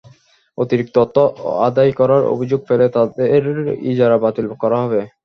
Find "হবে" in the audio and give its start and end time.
4.83-5.01